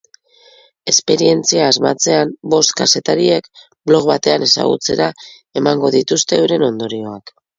Esperientzia 0.91 1.65
amaitzean, 1.73 2.31
bost 2.53 2.73
kazetariek 2.79 3.49
blog 3.91 4.09
batean 4.13 4.47
ezagutzera 4.47 5.11
emango 5.63 5.95
dituzte 5.97 6.41
euren 6.47 6.69
ondorioak. 6.73 7.33